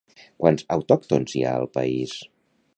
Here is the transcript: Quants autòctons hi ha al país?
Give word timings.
Quants 0.43 0.65
autòctons 0.77 1.37
hi 1.41 1.45
ha 1.45 1.53
al 1.61 1.71
país? 1.79 2.19